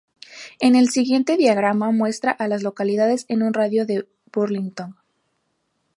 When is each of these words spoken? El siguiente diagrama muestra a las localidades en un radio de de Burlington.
El 0.59 0.89
siguiente 0.89 1.37
diagrama 1.37 1.91
muestra 1.91 2.31
a 2.31 2.47
las 2.47 2.63
localidades 2.63 3.25
en 3.27 3.43
un 3.43 3.53
radio 3.53 3.85
de 3.85 3.97
de 3.97 4.07
Burlington. 4.33 4.95